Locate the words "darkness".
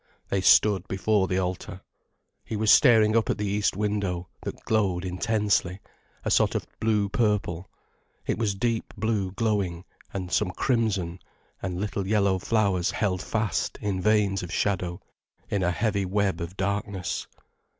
16.57-17.27